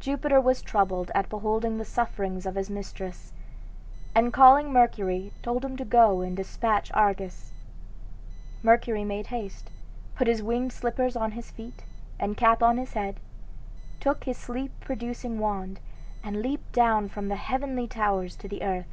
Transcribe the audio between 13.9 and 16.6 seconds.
took his sleep producing wand, and